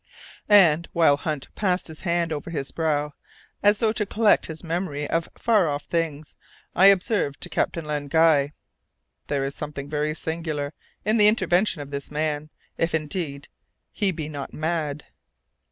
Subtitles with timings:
[0.49, 3.13] And, while Hunt passed his hand over his brow,
[3.61, 6.35] as though to collect his memory of far off things,
[6.75, 8.53] I observed to Captain Len Guy,
[9.27, 10.73] "There is something very singular
[11.05, 13.47] in the intervention of this man, if indeed
[13.91, 15.03] he be not mad."